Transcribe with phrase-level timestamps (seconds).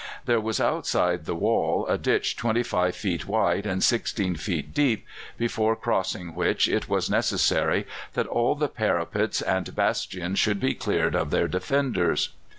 [0.25, 5.05] There was outside the wall a ditch 25 feet wide and 16 feet deep,
[5.37, 7.85] before crossing which it was necessary
[8.15, 12.29] that all the parapets and bastions should be cleared of their defenders.